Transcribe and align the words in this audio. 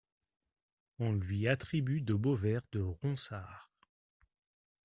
On 0.97 1.13
lui 1.13 1.47
attribue 1.47 2.01
de 2.01 2.15
beaux 2.15 2.33
vers 2.35 2.63
de 2.71 2.79
Ronsard. 2.81 3.69